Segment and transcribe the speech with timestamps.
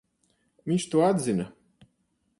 [0.71, 1.47] Viņš to atzina.